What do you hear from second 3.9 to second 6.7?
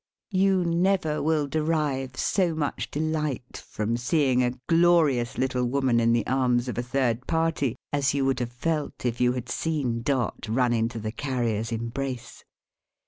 seeing a glorious little woman in the arms